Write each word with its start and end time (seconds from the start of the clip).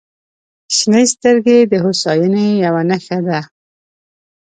•شنې 0.75 1.03
سترګې 1.13 1.57
د 1.71 1.73
هوساینې 1.83 2.47
یوه 2.65 2.81
نښه 2.89 3.19
ده. 3.27 3.39